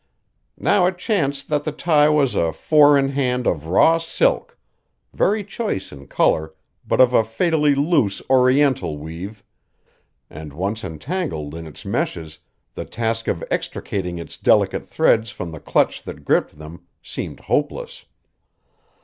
Now 0.57 0.87
it 0.87 0.97
chanced 0.97 1.47
that 1.49 1.63
the 1.63 1.71
tie 1.71 2.09
was 2.09 2.33
a 2.33 2.51
four 2.51 2.97
in 2.97 3.09
hand 3.09 3.45
of 3.45 3.67
raw 3.67 3.99
silk, 3.99 4.57
very 5.13 5.43
choice 5.43 5.91
in 5.91 6.07
color 6.07 6.55
but 6.87 6.99
of 6.99 7.13
a 7.13 7.23
fatally 7.23 7.75
loose 7.75 8.19
oriental 8.27 8.97
weave; 8.97 9.43
and 10.27 10.53
once 10.53 10.83
entangled 10.83 11.53
in 11.53 11.67
its 11.67 11.85
meshes 11.85 12.39
the 12.73 12.83
task 12.85 13.27
of 13.27 13.43
extricating 13.51 14.17
its 14.17 14.37
delicate 14.39 14.87
threads 14.87 15.29
from 15.29 15.51
the 15.51 15.59
clutch 15.59 16.01
that 16.01 16.25
gripped 16.25 16.57
them 16.57 16.81
seemed 17.03 17.41
hopeless. 17.41 18.05